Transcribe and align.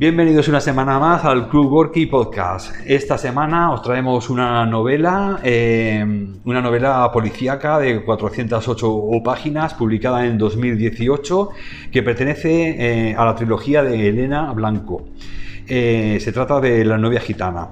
Bienvenidos 0.00 0.48
una 0.48 0.62
semana 0.62 0.98
más 0.98 1.26
al 1.26 1.50
Club 1.50 1.68
Gorky 1.68 2.06
Podcast. 2.06 2.74
Esta 2.86 3.18
semana 3.18 3.70
os 3.70 3.82
traemos 3.82 4.30
una 4.30 4.64
novela, 4.64 5.40
eh, 5.44 6.02
una 6.46 6.62
novela 6.62 7.10
policíaca 7.12 7.78
de 7.78 8.02
408 8.02 9.10
páginas, 9.22 9.74
publicada 9.74 10.24
en 10.24 10.38
2018, 10.38 11.50
que 11.92 12.02
pertenece 12.02 13.10
eh, 13.10 13.14
a 13.14 13.26
la 13.26 13.34
trilogía 13.34 13.82
de 13.82 14.08
Elena 14.08 14.50
Blanco. 14.54 15.04
Eh, 15.68 16.16
se 16.18 16.32
trata 16.32 16.60
de 16.60 16.82
La 16.86 16.96
novia 16.96 17.20
gitana. 17.20 17.68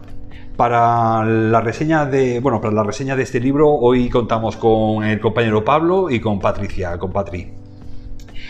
Para 0.55 1.25
la 1.25 1.63
reseña 1.63 2.05
de, 2.05 2.41
bueno, 2.41 2.61
para 2.61 2.75
la 2.75 2.83
reseña 2.85 3.17
de 3.17 3.23
este 3.23 3.41
libro, 3.41 3.71
hoy 3.71 4.11
contamos 4.11 4.59
con 4.59 5.03
el 5.03 5.19
compañero 5.19 5.65
Pablo 5.65 6.11
y 6.11 6.21
con 6.21 6.39
Patricia, 6.39 6.99
con 6.99 7.11
Patri. 7.11 7.49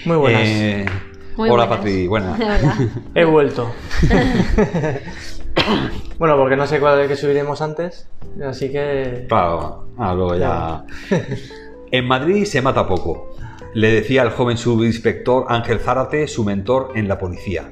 Muy 0.05 0.17
buenas. 0.17 1.08
Muy 1.39 1.51
hola 1.51 1.67
buenas. 1.67 1.79
Patri, 1.79 2.09
buenas. 2.09 2.41
Hola. 2.41 2.77
He 3.15 3.25
vuelto. 3.25 3.71
bueno, 6.19 6.37
porque 6.37 6.57
no 6.57 6.67
sé 6.67 6.81
cuál 6.81 7.01
es 7.01 7.07
que 7.07 7.15
subiremos 7.15 7.63
antes, 7.63 8.09
así 8.45 8.73
que... 8.73 9.27
Claro, 9.29 9.87
ah, 9.99 10.15
luego 10.15 10.35
ya. 10.35 10.85
En 11.93 12.09
Madrid 12.09 12.45
se 12.45 12.61
mata 12.61 12.89
poco, 12.89 13.37
le 13.73 13.93
decía 13.93 14.23
el 14.23 14.31
joven 14.31 14.59
subinspector 14.59 15.47
Ángel 15.49 15.79
Zárate, 15.79 16.27
su 16.27 16.45
mentor 16.45 16.91
en 16.97 17.07
la 17.07 17.19
policía. 17.19 17.71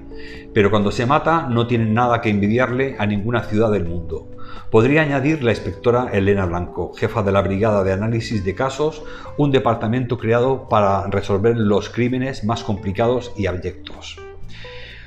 Pero 0.54 0.70
cuando 0.70 0.92
se 0.92 1.04
mata 1.04 1.48
no 1.50 1.66
tienen 1.66 1.92
nada 1.92 2.20
que 2.20 2.30
envidiarle 2.30 2.94
a 3.00 3.04
ninguna 3.04 3.42
ciudad 3.42 3.72
del 3.72 3.84
mundo. 3.84 4.28
Podría 4.70 5.02
añadir 5.02 5.44
la 5.44 5.52
inspectora 5.52 6.10
Elena 6.12 6.44
Blanco, 6.44 6.92
jefa 6.96 7.22
de 7.22 7.30
la 7.30 7.40
Brigada 7.40 7.84
de 7.84 7.92
Análisis 7.92 8.44
de 8.44 8.56
Casos, 8.56 9.04
un 9.36 9.52
departamento 9.52 10.18
creado 10.18 10.68
para 10.68 11.06
resolver 11.06 11.56
los 11.56 11.88
crímenes 11.88 12.42
más 12.42 12.64
complicados 12.64 13.32
y 13.36 13.46
abyectos. 13.46 14.18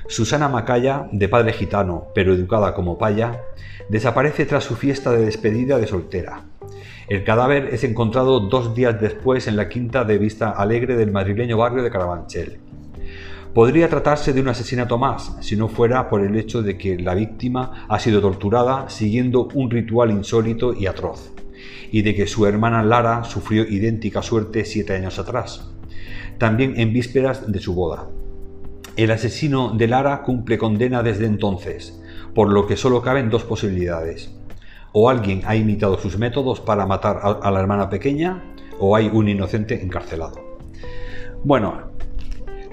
Susana 0.08 0.48
Macaya, 0.48 1.08
de 1.12 1.28
padre 1.28 1.52
gitano, 1.52 2.06
pero 2.14 2.32
educada 2.32 2.74
como 2.74 2.96
paya, 2.96 3.42
desaparece 3.90 4.46
tras 4.46 4.64
su 4.64 4.76
fiesta 4.76 5.12
de 5.12 5.26
despedida 5.26 5.78
de 5.78 5.86
soltera. 5.86 6.44
El 7.06 7.22
cadáver 7.22 7.66
es 7.74 7.84
encontrado 7.84 8.40
dos 8.40 8.74
días 8.74 8.98
después 8.98 9.46
en 9.46 9.56
la 9.56 9.68
quinta 9.68 10.04
de 10.04 10.16
Vista 10.16 10.50
Alegre 10.50 10.96
del 10.96 11.12
madrileño 11.12 11.58
barrio 11.58 11.82
de 11.82 11.90
Carabanchel. 11.90 12.69
Podría 13.54 13.88
tratarse 13.88 14.32
de 14.32 14.40
un 14.40 14.48
asesinato 14.48 14.96
más, 14.96 15.36
si 15.40 15.56
no 15.56 15.66
fuera 15.68 16.08
por 16.08 16.20
el 16.22 16.36
hecho 16.36 16.62
de 16.62 16.78
que 16.78 16.96
la 16.96 17.14
víctima 17.14 17.84
ha 17.88 17.98
sido 17.98 18.20
torturada 18.20 18.88
siguiendo 18.88 19.48
un 19.54 19.70
ritual 19.70 20.12
insólito 20.12 20.72
y 20.72 20.86
atroz, 20.86 21.32
y 21.90 22.02
de 22.02 22.14
que 22.14 22.28
su 22.28 22.46
hermana 22.46 22.84
Lara 22.84 23.24
sufrió 23.24 23.64
idéntica 23.64 24.22
suerte 24.22 24.64
siete 24.64 24.94
años 24.94 25.18
atrás, 25.18 25.68
también 26.38 26.78
en 26.78 26.92
vísperas 26.92 27.50
de 27.50 27.58
su 27.58 27.74
boda. 27.74 28.06
El 28.96 29.10
asesino 29.10 29.74
de 29.76 29.88
Lara 29.88 30.22
cumple 30.22 30.56
condena 30.56 31.02
desde 31.02 31.26
entonces, 31.26 32.00
por 32.34 32.52
lo 32.52 32.68
que 32.68 32.76
solo 32.76 33.02
caben 33.02 33.30
dos 33.30 33.42
posibilidades. 33.42 34.30
O 34.92 35.10
alguien 35.10 35.42
ha 35.44 35.56
imitado 35.56 35.98
sus 35.98 36.18
métodos 36.18 36.60
para 36.60 36.86
matar 36.86 37.20
a, 37.22 37.50
la 37.50 37.60
hermana 37.60 37.90
pequeña, 37.90 38.44
o 38.78 38.94
hay 38.94 39.10
un 39.12 39.28
inocente 39.28 39.82
encarcelado. 39.82 40.58
Bueno, 41.42 41.89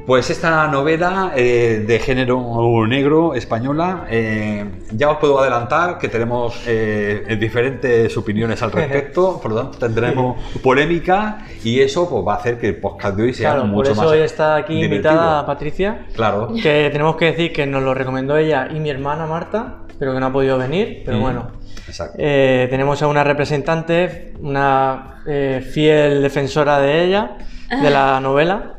pues 0.07 0.29
esta 0.29 0.67
novela 0.69 1.33
eh, 1.35 1.83
de 1.85 1.99
género 1.99 2.41
negro 2.87 3.35
española, 3.35 4.05
eh, 4.09 4.63
ya 4.93 5.09
os 5.11 5.17
puedo 5.17 5.39
adelantar 5.41 5.97
que 5.99 6.07
tenemos 6.07 6.63
eh, 6.65 7.37
diferentes 7.39 8.15
opiniones 8.17 8.63
al 8.63 8.71
respecto, 8.71 9.37
por 9.43 9.51
lo 9.51 9.57
tanto 9.63 9.77
tendremos 9.79 10.37
polémica 10.63 11.39
y 11.63 11.81
eso 11.81 12.09
pues, 12.09 12.25
va 12.25 12.35
a 12.35 12.37
hacer 12.37 12.57
que 12.57 12.69
el 12.69 12.77
podcast 12.77 13.17
de 13.17 13.23
hoy 13.23 13.33
sea 13.33 13.49
Claro, 13.51 13.61
por 13.63 13.71
mucho 13.71 13.91
eso 13.91 14.01
más 14.01 14.11
hoy 14.11 14.19
está 14.19 14.55
aquí 14.55 14.75
divertido. 14.75 15.11
invitada 15.11 15.45
Patricia, 15.45 16.05
Claro. 16.15 16.53
que 16.63 16.89
tenemos 16.89 17.17
que 17.17 17.25
decir 17.25 17.51
que 17.51 17.65
nos 17.67 17.83
lo 17.83 17.93
recomendó 17.93 18.37
ella 18.37 18.69
y 18.73 18.79
mi 18.79 18.89
hermana 18.89 19.25
Marta, 19.27 19.79
pero 19.99 20.13
que 20.13 20.21
no 20.21 20.27
ha 20.27 20.31
podido 20.31 20.57
venir, 20.57 21.01
pero 21.05 21.17
Mm, 21.17 21.21
bueno. 21.21 21.47
Exacto. 21.85 22.15
Eh, 22.17 22.67
tenemos 22.69 23.01
a 23.01 23.07
una 23.07 23.23
representante, 23.25 24.33
una 24.39 25.21
eh, 25.27 25.61
fiel 25.69 26.21
defensora 26.21 26.79
de 26.79 27.03
ella, 27.03 27.37
de 27.81 27.89
la 27.89 28.19
novela, 28.21 28.76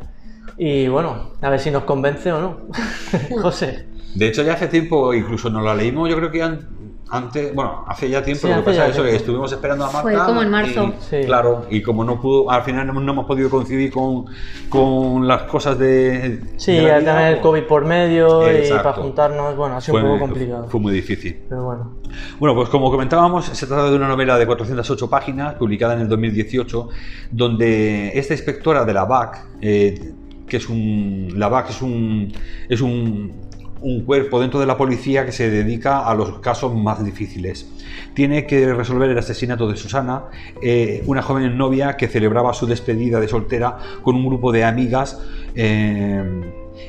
y 0.59 0.89
bueno, 0.89 1.31
a 1.41 1.51
ver 1.51 1.61
si 1.61 1.71
nos 1.71 1.85
convence 1.85 2.33
o 2.33 2.41
no. 2.41 2.57
José. 3.43 3.87
De 4.15 4.27
hecho, 4.29 4.43
ya 4.43 4.55
hace 4.55 4.69
tiempo, 4.69 5.15
incluso 5.15 5.49
nos 5.51 5.63
la 5.65 5.75
leímos, 5.75 6.09
yo 6.09 6.17
creo 6.17 6.31
que 6.31 6.43
an- 6.43 6.69
antes, 7.11 7.55
bueno, 7.55 7.85
hace 7.87 8.09
ya 8.11 8.23
tiempo, 8.23 8.47
Sí, 8.49 8.53
lo 8.53 8.57
que 8.61 8.63
pasa 8.71 8.87
es 8.89 8.95
eso, 8.95 9.03
que 9.03 9.17
estuvimos 9.17 9.51
esperando 9.53 9.85
a 9.85 9.91
Marta. 9.93 10.03
Fue 10.03 10.19
como 10.27 10.43
en 10.43 10.51
marzo. 10.51 10.85
y- 10.85 10.95
Sí. 11.03 11.21
Claro, 11.25 11.67
y 11.71 11.81
como 11.83 12.05
no 12.05 12.21
pudo, 12.21 12.51
al 12.51 12.63
final 12.63 12.87
no, 12.87 12.95
no 13.01 13.13
hemos 13.13 13.27
podido 13.27 13.49
coincidir 13.49 13.91
con, 13.93 14.27
con 14.69 15.27
las 15.29 15.43
cosas 15.45 15.79
de. 15.79 16.41
Sí, 16.57 16.73
de 16.73 16.83
la 16.83 16.97
al 16.97 17.05
tener 17.05 17.27
el 17.29 17.33
pues, 17.35 17.43
COVID 17.43 17.63
por 17.65 17.85
medio 17.87 18.43
y 18.53 18.69
para 18.71 18.93
juntarnos, 18.95 19.57
bueno, 19.57 19.77
ha 19.77 19.81
sido 19.81 19.99
fue, 19.99 20.03
un 20.03 20.09
poco 20.19 20.21
complicado. 20.31 20.69
fue 20.69 20.81
muy 20.81 20.93
difícil. 20.93 21.39
Pero 21.49 21.65
bueno. 21.65 21.97
Bueno, 22.41 22.55
pues 22.57 22.69
como 22.71 22.91
comentábamos, 22.91 23.45
se 23.47 23.67
trata 23.67 23.89
de 23.91 23.97
una 23.97 24.09
novela 24.09 24.37
de 24.39 24.47
408 24.47 25.09
páginas, 25.09 25.55
publicada 25.55 25.95
en 25.95 26.01
el 26.01 26.09
2018, 26.09 26.89
donde 27.31 28.19
esta 28.19 28.35
inspectora 28.35 28.85
de 28.85 28.93
la 28.95 29.05
BAC, 29.05 29.47
eh, 29.61 30.13
que 30.49 30.57
es 30.59 30.69
un. 30.69 31.35
La 31.37 31.49
BAC 31.49 31.71
es 31.71 31.83
un. 31.83 32.33
es 32.69 32.81
un, 32.81 33.33
un 33.81 34.05
cuerpo 34.05 34.41
dentro 34.41 34.59
de 34.59 34.67
la 34.67 34.77
policía 34.77 35.25
que 35.25 35.33
se 35.33 35.51
dedica 35.51 36.07
a 36.07 36.15
los 36.15 36.41
casos 36.41 36.75
más 36.75 37.05
difíciles. 37.05 37.71
Tiene 38.15 38.47
que 38.47 38.73
resolver 38.75 39.11
el 39.11 39.19
asesinato 39.19 39.69
de 39.69 39.77
Susana, 39.77 40.25
eh, 40.63 41.03
una 41.07 41.23
joven 41.23 41.57
novia 41.57 41.97
que 41.97 42.09
celebraba 42.09 42.53
su 42.55 42.67
despedida 42.67 43.21
de 43.21 43.29
soltera 43.29 43.79
con 44.03 44.17
un 44.17 44.27
grupo 44.27 44.53
de 44.53 44.65
amigas. 44.65 45.21
eh, 45.55 46.25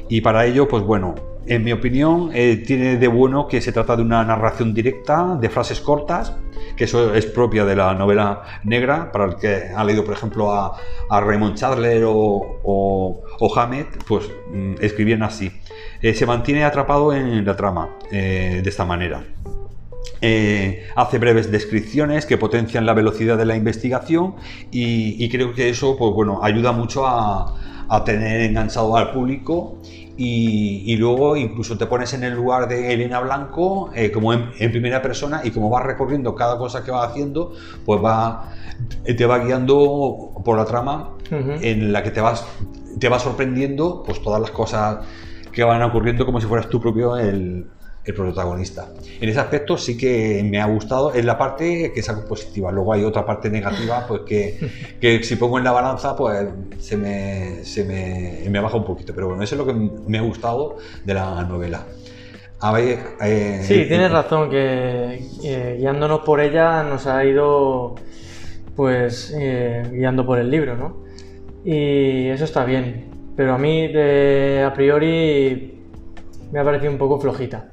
y 0.07 0.21
para 0.21 0.45
ello, 0.45 0.67
pues 0.67 0.83
bueno, 0.83 1.15
en 1.45 1.63
mi 1.63 1.71
opinión, 1.71 2.29
eh, 2.33 2.57
tiene 2.57 2.97
de 2.97 3.07
bueno 3.07 3.47
que 3.47 3.59
se 3.59 3.71
trata 3.71 3.95
de 3.95 4.03
una 4.03 4.23
narración 4.23 4.73
directa, 4.73 5.37
de 5.39 5.49
frases 5.49 5.81
cortas, 5.81 6.35
que 6.79 6.85
eso 6.85 7.13
es 7.13 7.25
propia 7.25 7.65
de 7.65 7.75
la 7.75 7.93
novela 7.93 8.41
negra, 8.63 9.11
para 9.11 9.25
el 9.25 9.35
que 9.35 9.63
ha 9.75 9.83
leído, 9.83 10.05
por 10.05 10.13
ejemplo, 10.13 10.53
a, 10.53 10.79
Raymond 11.09 11.55
Chandler 11.55 12.05
o, 12.05 12.13
o, 12.63 13.21
o 13.37 13.59
Hammett, 13.59 14.01
pues 14.07 14.29
mm, 14.53 14.75
escribían 14.79 15.21
así. 15.21 15.51
Eh, 16.01 16.13
se 16.13 16.25
mantiene 16.25 16.63
atrapado 16.63 17.13
en 17.13 17.45
la 17.45 17.57
trama 17.57 17.89
eh, 18.09 18.61
de 18.63 18.69
esta 18.69 18.85
manera. 18.85 19.25
Eh, 20.21 20.87
hace 20.95 21.17
breves 21.17 21.51
descripciones 21.51 22.25
que 22.25 22.37
potencian 22.37 22.85
la 22.85 22.93
velocidad 22.93 23.37
de 23.37 23.45
la 23.45 23.57
investigación 23.57 24.35
y, 24.71 25.21
y 25.21 25.29
creo 25.29 25.53
que 25.53 25.67
eso 25.67 25.97
pues, 25.97 26.13
bueno, 26.13 26.39
ayuda 26.41 26.71
mucho 26.71 27.05
a, 27.05 27.58
a 27.89 28.03
tener 28.03 28.41
enganchado 28.41 28.95
al 28.95 29.11
público 29.11 29.77
y, 30.15 30.83
y 30.85 30.97
luego 30.97 31.35
incluso 31.37 31.77
te 31.77 31.85
pones 31.85 32.13
en 32.13 32.23
el 32.23 32.35
lugar 32.35 32.67
de 32.67 32.93
Elena 32.93 33.19
Blanco 33.21 33.89
eh, 33.95 34.11
como 34.11 34.33
en, 34.33 34.51
en 34.59 34.71
primera 34.71 35.01
persona 35.01 35.41
y 35.43 35.51
como 35.51 35.69
vas 35.69 35.85
recorriendo 35.85 36.35
cada 36.35 36.57
cosa 36.57 36.83
que 36.83 36.91
va 36.91 37.05
haciendo, 37.05 37.53
pues 37.85 38.03
va, 38.03 38.51
te 39.05 39.25
va 39.25 39.39
guiando 39.39 40.33
por 40.43 40.57
la 40.57 40.65
trama 40.65 41.11
en 41.31 41.93
la 41.93 42.03
que 42.03 42.11
te 42.11 42.21
vas, 42.21 42.45
te 42.99 43.07
va 43.07 43.19
sorprendiendo 43.19 44.03
pues 44.03 44.21
todas 44.21 44.41
las 44.41 44.51
cosas 44.51 45.05
que 45.51 45.63
van 45.63 45.81
ocurriendo 45.81 46.25
como 46.25 46.41
si 46.41 46.47
fueras 46.47 46.69
tú 46.69 46.81
propio 46.81 47.17
el, 47.17 47.67
el 48.09 48.15
protagonista. 48.15 48.89
En 49.21 49.29
ese 49.29 49.39
aspecto 49.39 49.77
sí 49.77 49.97
que 49.97 50.43
me 50.43 50.59
ha 50.59 50.65
gustado, 50.65 51.13
es 51.13 51.23
la 51.23 51.37
parte 51.37 51.91
que 51.93 51.99
es 51.99 52.09
algo 52.09 52.25
positiva. 52.25 52.71
Luego 52.71 52.93
hay 52.93 53.03
otra 53.03 53.25
parte 53.25 53.49
negativa, 53.49 54.05
pues 54.07 54.21
que, 54.21 54.57
que 55.01 55.23
si 55.23 55.35
pongo 55.35 55.57
en 55.57 55.63
la 55.63 55.71
balanza, 55.71 56.15
pues 56.15 56.47
se 56.79 56.97
me, 56.97 57.63
se 57.63 57.83
me, 57.83 58.49
me 58.49 58.59
baja 58.59 58.77
un 58.77 58.85
poquito. 58.85 59.13
Pero 59.13 59.27
bueno, 59.27 59.43
eso 59.43 59.55
es 59.55 59.59
lo 59.59 59.65
que 59.65 59.73
me 59.73 60.17
ha 60.17 60.21
gustado 60.21 60.77
de 61.05 61.13
la 61.13 61.43
novela. 61.43 61.85
A 62.61 62.73
ver, 62.73 62.99
eh, 63.21 63.61
Sí, 63.63 63.85
tienes 63.87 64.11
razón, 64.11 64.49
que 64.49 65.21
eh, 65.43 65.77
guiándonos 65.79 66.21
por 66.21 66.41
ella 66.41 66.83
nos 66.83 67.07
ha 67.07 67.23
ido 67.23 67.95
pues 68.75 69.33
eh, 69.37 69.83
guiando 69.91 70.25
por 70.25 70.39
el 70.39 70.49
libro, 70.49 70.75
¿no? 70.75 71.03
Y 71.63 72.27
eso 72.27 72.45
está 72.45 72.65
bien. 72.65 73.05
Pero 73.35 73.53
a 73.53 73.57
mí 73.57 73.87
de, 73.87 74.63
a 74.65 74.73
priori 74.73 75.79
me 76.51 76.59
ha 76.59 76.63
parecido 76.63 76.91
un 76.91 76.97
poco 76.97 77.19
flojita. 77.19 77.68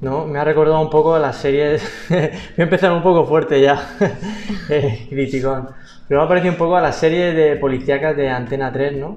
¿No? 0.00 0.26
Me 0.26 0.38
ha 0.38 0.44
recordado 0.44 0.80
un 0.80 0.90
poco 0.90 1.14
a 1.14 1.18
las 1.18 1.36
series. 1.36 1.82
Voy 2.08 2.18
a 2.18 2.62
empezar 2.62 2.92
un 2.92 3.02
poco 3.02 3.26
fuerte 3.26 3.60
ya, 3.60 3.96
eh, 4.68 5.06
criticón. 5.08 5.68
Pero 6.06 6.20
me 6.20 6.24
ha 6.26 6.28
parecido 6.28 6.52
un 6.52 6.58
poco 6.58 6.76
a 6.76 6.82
las 6.82 6.96
series 6.96 7.34
de 7.34 7.56
policíacas 7.56 8.16
de 8.16 8.28
Antena 8.28 8.70
3, 8.72 8.96
¿no? 8.96 9.14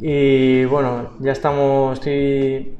Y 0.00 0.64
bueno, 0.64 1.10
ya 1.20 1.32
estamos. 1.32 1.98
Estoy 1.98 2.76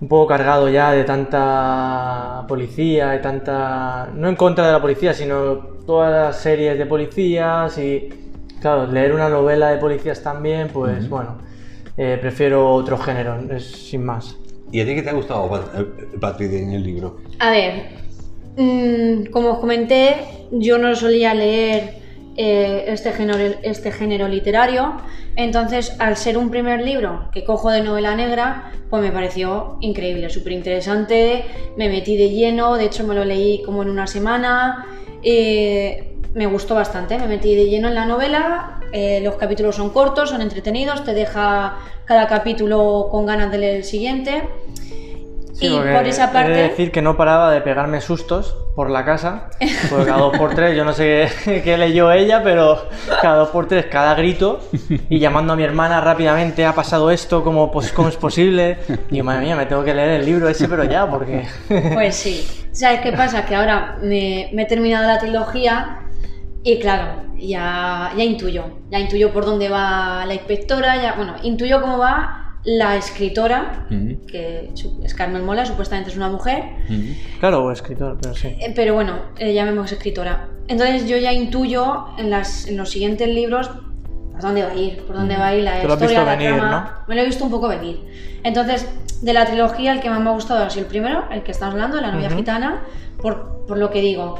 un 0.00 0.08
poco 0.08 0.26
cargado 0.26 0.68
ya 0.68 0.92
de 0.92 1.04
tanta 1.04 2.44
policía, 2.48 3.10
de 3.10 3.18
tanta. 3.18 4.08
No 4.14 4.28
en 4.28 4.36
contra 4.36 4.66
de 4.66 4.72
la 4.72 4.80
policía, 4.80 5.12
sino 5.12 5.56
todas 5.86 6.12
las 6.12 6.40
series 6.40 6.78
de 6.78 6.86
policías 6.86 7.76
y. 7.78 8.08
Claro, 8.60 8.86
leer 8.86 9.12
una 9.12 9.28
novela 9.28 9.68
de 9.68 9.76
policías 9.76 10.22
también, 10.22 10.68
pues 10.72 11.10
bueno, 11.10 11.36
eh, 11.98 12.16
prefiero 12.18 12.72
otro 12.72 12.96
género, 12.96 13.38
es 13.50 13.64
sin 13.64 14.02
más. 14.02 14.34
¿Y 14.72 14.80
a 14.80 14.84
ti 14.84 14.94
qué 14.94 15.02
te 15.02 15.10
ha 15.10 15.14
gustado, 15.14 15.50
eh, 15.56 15.86
Patrick, 16.20 16.52
en 16.52 16.72
el 16.72 16.82
libro? 16.82 17.18
A 17.38 17.50
ver, 17.50 17.84
mm, 18.56 19.26
como 19.30 19.52
os 19.52 19.58
comenté, 19.58 20.16
yo 20.50 20.78
no 20.78 20.94
solía 20.96 21.34
leer 21.34 21.94
eh, 22.36 22.84
este, 22.88 23.12
género, 23.12 23.38
este 23.62 23.92
género 23.92 24.28
literario. 24.28 24.94
Entonces, 25.36 25.94
al 25.98 26.16
ser 26.16 26.36
un 26.36 26.50
primer 26.50 26.82
libro 26.82 27.30
que 27.32 27.44
cojo 27.44 27.70
de 27.70 27.82
novela 27.82 28.14
negra, 28.14 28.72
pues 28.90 29.02
me 29.02 29.10
pareció 29.10 29.78
increíble, 29.80 30.28
súper 30.30 30.52
interesante. 30.52 31.44
Me 31.76 31.88
metí 31.88 32.16
de 32.16 32.30
lleno, 32.30 32.76
de 32.76 32.86
hecho 32.86 33.06
me 33.06 33.14
lo 33.14 33.24
leí 33.24 33.62
como 33.62 33.82
en 33.82 33.88
una 33.90 34.06
semana. 34.06 34.86
eh, 35.22 36.15
me 36.36 36.46
gustó 36.46 36.74
bastante, 36.74 37.18
me 37.18 37.26
metí 37.26 37.56
de 37.56 37.64
lleno 37.64 37.88
en 37.88 37.94
la 37.94 38.04
novela. 38.04 38.78
eh, 38.92 39.20
los 39.24 39.34
capítulos 39.36 39.74
son 39.74 39.90
cortos, 39.90 40.30
son 40.30 40.42
entretenidos, 40.42 41.02
te 41.02 41.14
deja 41.14 41.78
cada 42.04 42.28
capítulo 42.28 43.08
con 43.10 43.26
ganas 43.26 43.50
de 43.50 43.58
leer 43.58 43.76
el 43.76 43.84
siguiente. 43.84 44.44
Sí, 45.54 45.68
y 45.68 45.70
por 45.70 46.06
esa 46.06 46.24
He 46.24 46.26
de 46.26 46.32
parte. 46.34 46.52
decir 46.52 46.92
que 46.92 47.00
no 47.00 47.16
paraba 47.16 47.50
de 47.50 47.62
pegarme 47.62 48.02
sustos 48.02 48.54
por 48.74 48.90
la 48.90 49.06
casa, 49.06 49.48
porque 49.88 50.04
cada 50.04 50.18
dos 50.20 50.36
por 50.36 50.54
tres, 50.54 50.76
yo 50.76 50.84
no 50.84 50.92
sé 50.92 51.28
qué, 51.46 51.62
qué 51.62 51.78
leyó 51.78 52.12
ella, 52.12 52.42
pero 52.44 52.84
cada 53.22 53.36
dos 53.38 53.48
por 53.48 53.66
tres, 53.66 53.86
cada 53.86 54.14
grito, 54.14 54.60
y 55.08 55.18
llamando 55.18 55.54
a 55.54 55.56
mi 55.56 55.62
hermana 55.62 56.02
rápidamente, 56.02 56.66
ha 56.66 56.74
pasado 56.74 57.10
esto, 57.10 57.42
¿cómo, 57.42 57.72
pues, 57.72 57.90
cómo 57.92 58.10
es 58.10 58.16
posible? 58.16 58.76
Y 59.10 59.16
yo, 59.16 59.24
madre 59.24 59.46
mía, 59.46 59.56
me 59.56 59.64
tengo 59.64 59.82
que 59.82 59.94
leer 59.94 60.20
el 60.20 60.26
libro 60.26 60.46
ese, 60.50 60.68
pero 60.68 60.84
ya, 60.84 61.08
porque... 61.10 61.46
Pues 61.94 62.14
sí. 62.14 62.46
¿Sabes 62.72 63.00
qué 63.00 63.12
pasa? 63.12 63.46
Que 63.46 63.54
ahora 63.56 63.96
me, 64.02 64.50
me 64.52 64.64
he 64.64 64.66
terminado 64.66 65.06
la 65.06 65.18
trilogía 65.18 66.00
y 66.72 66.78
claro, 66.80 67.22
ya, 67.38 68.12
ya 68.16 68.24
intuyo. 68.24 68.64
Ya 68.90 68.98
intuyo 68.98 69.32
por 69.32 69.44
dónde 69.46 69.68
va 69.68 70.24
la 70.26 70.34
inspectora, 70.34 71.00
ya, 71.00 71.14
bueno, 71.14 71.34
intuyo 71.42 71.80
cómo 71.80 71.98
va 71.98 72.42
la 72.64 72.96
escritora, 72.96 73.86
Ujú, 73.90 74.26
que 74.26 74.70
su- 74.74 75.00
es 75.04 75.14
Carmen 75.14 75.44
Mola, 75.44 75.64
supuestamente 75.64 76.10
es 76.10 76.16
una 76.16 76.28
mujer. 76.28 76.64
Claro, 77.38 77.64
o 77.64 77.70
escritor, 77.70 78.18
pero 78.20 78.34
sí. 78.34 78.48
eh, 78.60 78.72
pero 78.74 78.94
bueno, 78.94 79.20
eh, 79.38 79.54
llamemos 79.54 79.92
escritora. 79.92 80.48
Entonces 80.66 81.06
yo 81.08 81.16
ya 81.16 81.32
intuyo 81.32 82.06
en, 82.18 82.30
las, 82.30 82.66
en 82.66 82.76
los 82.76 82.90
siguientes 82.90 83.28
libros 83.28 83.70
por 84.32 84.40
dónde 84.42 84.64
va 84.64 84.70
a 84.72 84.74
ir, 84.74 84.98
por 85.06 85.14
dónde 85.14 85.36
va 85.36 85.46
a 85.48 85.54
ir 85.54 85.62
la 85.62 85.80
Te 85.80 85.86
historia, 85.86 86.24
la 86.24 86.36
venir, 86.36 86.54
trama. 86.56 87.04
Me 87.06 87.14
lo 87.14 87.22
he 87.22 87.24
visto 87.26 87.44
un 87.44 87.50
poco 87.52 87.68
venir. 87.68 88.00
Entonces, 88.42 88.88
de 89.22 89.32
la 89.32 89.46
trilogía, 89.46 89.92
el 89.92 90.00
que 90.00 90.10
más 90.10 90.20
me 90.20 90.28
ha 90.30 90.32
gustado 90.32 90.64
ha 90.64 90.68
sido 90.70 90.82
el 90.86 90.88
primero, 90.90 91.24
el 91.30 91.42
que 91.44 91.52
estamos 91.52 91.74
hablando, 91.74 92.00
La 92.00 92.10
novia 92.10 92.28
gitana, 92.30 92.82
por, 93.22 93.64
por 93.66 93.78
lo 93.78 93.90
que 93.90 94.00
digo. 94.00 94.34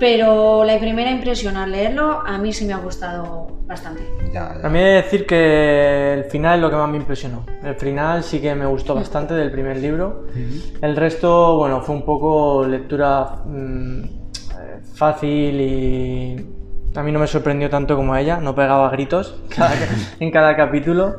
Pero 0.00 0.64
la 0.64 0.78
primera 0.78 1.10
impresión 1.10 1.56
al 1.58 1.70
leerlo, 1.72 2.22
a 2.26 2.38
mí 2.38 2.52
sí 2.54 2.64
me 2.64 2.72
ha 2.72 2.78
gustado 2.78 3.58
bastante. 3.66 4.02
Ya, 4.32 4.56
ya. 4.60 4.66
A 4.66 4.70
mí 4.70 4.78
he 4.78 4.82
de 4.82 4.94
decir 4.94 5.26
que 5.26 6.14
el 6.14 6.24
final 6.24 6.56
es 6.56 6.62
lo 6.62 6.70
que 6.70 6.76
más 6.76 6.88
me 6.88 6.96
impresionó. 6.96 7.44
El 7.62 7.74
final 7.76 8.24
sí 8.24 8.40
que 8.40 8.54
me 8.54 8.64
gustó 8.66 8.94
bastante 8.94 9.34
del 9.34 9.50
primer 9.52 9.76
libro. 9.76 10.24
El 10.80 10.96
resto, 10.96 11.58
bueno, 11.58 11.82
fue 11.82 11.94
un 11.94 12.04
poco 12.06 12.66
lectura 12.66 13.42
mm, 13.44 14.02
fácil 14.94 15.60
y 15.60 16.46
a 16.96 17.02
mí 17.02 17.12
no 17.12 17.18
me 17.18 17.26
sorprendió 17.26 17.68
tanto 17.68 17.94
como 17.94 18.14
a 18.14 18.20
ella. 18.22 18.38
No 18.40 18.54
pegaba 18.54 18.88
gritos 18.90 19.36
cada- 19.54 19.74
en 20.18 20.30
cada 20.30 20.56
capítulo. 20.56 21.16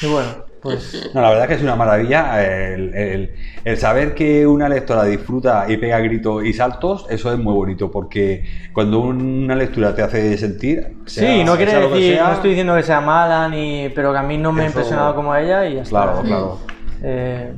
Y 0.00 0.06
bueno, 0.06 0.28
pues 0.62 1.10
No, 1.12 1.20
la 1.20 1.30
verdad 1.30 1.48
que 1.48 1.54
es 1.54 1.62
una 1.62 1.74
maravilla 1.76 2.42
el, 2.44 2.94
el- 2.94 3.34
el 3.64 3.76
saber 3.76 4.14
que 4.14 4.46
una 4.46 4.68
lectora 4.68 5.04
disfruta 5.04 5.66
y 5.68 5.76
pega 5.76 5.98
gritos 5.98 6.44
y 6.44 6.52
saltos, 6.52 7.06
eso 7.10 7.32
es 7.32 7.38
muy 7.38 7.52
bonito, 7.52 7.90
porque 7.90 8.44
cuando 8.72 9.00
una 9.00 9.54
lectura 9.54 9.94
te 9.94 10.02
hace 10.02 10.36
sentir... 10.38 10.96
sea- 11.06 11.28
sí, 11.28 11.44
no 11.44 11.56
quiere 11.56 11.72
decir, 11.74 12.14
sea, 12.16 12.28
no 12.28 12.32
estoy 12.34 12.50
diciendo 12.50 12.74
que 12.76 12.82
sea 12.82 13.00
mala, 13.00 13.48
ni, 13.48 13.88
pero 13.94 14.12
que 14.12 14.18
a 14.18 14.22
mí 14.22 14.38
no 14.38 14.52
me 14.52 14.62
ha 14.62 14.66
impresionado 14.66 15.14
como 15.14 15.32
a 15.32 15.40
ella 15.42 15.66
y 15.66 15.74
ya 15.74 15.82
está. 15.82 15.90
Claro, 16.04 16.22
claro. 16.22 16.58
Eh, 17.02 17.52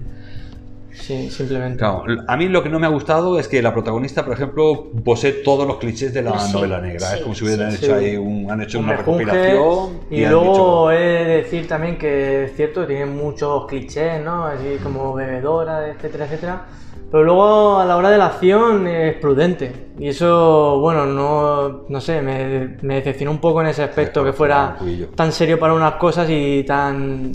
sí, 0.95 1.31
simplemente. 1.31 1.79
Claro, 1.79 2.05
a 2.27 2.37
mí 2.37 2.49
lo 2.49 2.63
que 2.63 2.69
no 2.69 2.79
me 2.79 2.87
ha 2.87 2.91
gustado 2.91 3.39
es 3.39 3.49
que 3.49 3.61
la 3.63 3.73
protagonista, 3.73 4.25
por 4.25 4.35
ejemplo, 4.35 4.91
posee 5.05 5.33
todos 5.33 5.67
los 5.67 5.77
clichés 5.79 6.15
de 6.15 6.23
la 6.23 6.39
Sí, 6.39 6.53
novela 6.53 6.81
negra. 6.81 7.07
sí, 7.09 7.17
es 7.17 7.23
como 7.23 7.35
si 7.35 7.45
hubieran 7.45 7.73
sí. 7.73 7.85
hecho 7.85 7.95
ahí 7.95 8.17
un, 8.17 8.51
han 8.51 8.61
hecho 8.63 8.79
Un 8.79 8.85
una 8.87 8.97
recopilación 8.97 10.01
Y, 10.11 10.25
han 10.25 10.33
luego 10.33 10.89
dicho- 10.89 10.91
he 10.93 11.25
de 11.25 11.37
decir 11.43 11.69
también 11.69 11.99
que 11.99 12.45
es 12.45 12.57
cierto, 12.57 12.87
tiene 12.87 13.07
muchos 13.07 13.67
clichés, 13.67 14.23
¿no? 14.25 14.45
Así 14.47 14.79
como 14.83 15.15
bebedora, 15.15 15.89
etcétera, 15.89 16.25
etcétera. 16.27 16.63
Pero 17.11 17.23
luego 17.25 17.79
a 17.79 17.85
la 17.85 17.97
hora 17.97 18.11
de 18.11 18.19
la 18.19 18.27
acción 18.27 18.89
es 18.89 19.15
prudente. 19.19 19.91
Y 19.99 20.09
eso, 20.09 20.79
bueno, 20.81 21.07
no, 21.07 21.85
no 21.89 22.01
sé, 22.01 22.21
me, 22.21 22.77
me 22.83 22.95
decepcionó 22.97 23.31
un 23.31 23.39
poco 23.39 23.61
en 23.61 23.69
ese 23.69 23.85
aspecto, 23.85 24.21
Sí, 24.21 24.27
que 24.27 24.33
fuera 24.33 24.77
tan 25.15 25.31
serio 25.31 25.59
para 25.59 25.75
unas 25.75 25.95
cosas 25.95 26.29
y 26.29 26.65
tan... 26.65 27.31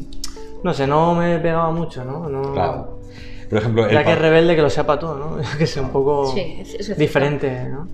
No 0.63 0.73
sé, 0.73 0.85
no 0.85 1.15
me 1.15 1.39
pegaba 1.39 1.71
mucho, 1.71 2.03
¿no? 2.03 2.27
No- 2.27 2.51
Claro. 2.51 2.98
Por 3.49 3.59
ejemplo, 3.59 3.85
el 3.87 3.91
Ya 3.93 4.03
que 4.03 4.11
es 4.11 4.19
rebelde 4.19 4.55
que 4.55 4.61
lo 4.61 4.69
sea 4.69 4.85
para 4.85 4.99
todo, 4.99 5.17
¿no? 5.17 5.37
que 5.57 5.65
sea 5.67 5.81
un 5.81 5.89
poco 5.89 6.31
Sí, 6.33 6.59
es- 6.61 6.97
diferente, 6.97 7.67
¿no? 7.69 7.87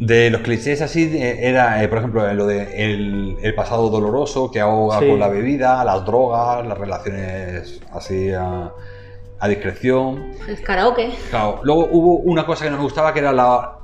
de 0.00 0.28
los 0.28 0.40
clichés 0.40 0.82
así, 0.82 1.08
era, 1.16 1.80
eh, 1.82 1.86
por 1.88 1.98
ejemplo, 1.98 2.34
lo 2.34 2.46
de 2.48 2.84
el, 2.84 3.36
el 3.40 3.54
pasado 3.54 3.90
doloroso 3.90 4.50
que 4.50 4.58
ahoga 4.60 4.98
Sí. 4.98 5.06
con 5.08 5.20
la 5.20 5.28
bebida, 5.28 5.84
las 5.84 6.04
drogas, 6.04 6.66
las 6.66 6.76
relaciones 6.76 7.80
así 7.92 8.32
a, 8.32 8.72
a 9.38 9.48
discreción. 9.48 10.32
El 10.48 10.60
karaoke. 10.62 11.10
Claro, 11.30 11.60
luego 11.62 11.88
hubo 11.92 12.16
una 12.18 12.44
cosa 12.44 12.64
que 12.64 12.72
no 12.72 12.78
me 12.78 12.82
gustaba 12.82 13.12
que 13.14 13.20
era 13.20 13.32
la, 13.32 13.78